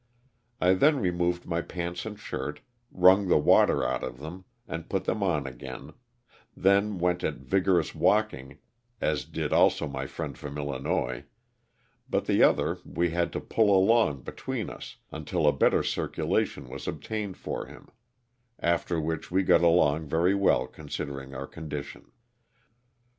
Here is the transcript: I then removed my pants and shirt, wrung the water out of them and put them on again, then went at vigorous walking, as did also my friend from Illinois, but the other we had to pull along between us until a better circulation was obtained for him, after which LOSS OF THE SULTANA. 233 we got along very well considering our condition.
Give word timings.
I 0.59 0.73
then 0.73 0.99
removed 0.99 1.45
my 1.45 1.61
pants 1.61 2.07
and 2.07 2.17
shirt, 2.19 2.61
wrung 2.91 3.27
the 3.27 3.37
water 3.37 3.85
out 3.85 4.03
of 4.03 4.17
them 4.17 4.45
and 4.67 4.89
put 4.89 5.03
them 5.05 5.21
on 5.21 5.45
again, 5.45 5.93
then 6.57 6.97
went 6.97 7.23
at 7.23 7.35
vigorous 7.35 7.93
walking, 7.93 8.57
as 8.99 9.25
did 9.25 9.53
also 9.53 9.87
my 9.87 10.07
friend 10.07 10.35
from 10.35 10.57
Illinois, 10.57 11.25
but 12.09 12.25
the 12.25 12.41
other 12.41 12.79
we 12.83 13.11
had 13.11 13.31
to 13.33 13.39
pull 13.39 13.69
along 13.77 14.23
between 14.23 14.71
us 14.71 14.97
until 15.11 15.45
a 15.47 15.53
better 15.53 15.83
circulation 15.83 16.67
was 16.67 16.87
obtained 16.87 17.37
for 17.37 17.67
him, 17.67 17.87
after 18.59 18.99
which 18.99 19.29
LOSS 19.31 19.41
OF 19.43 19.47
THE 19.47 19.53
SULTANA. 19.53 19.59
233 19.59 19.59
we 19.59 19.59
got 19.59 19.61
along 19.61 20.09
very 20.09 20.33
well 20.33 20.65
considering 20.65 21.35
our 21.35 21.45
condition. 21.45 22.11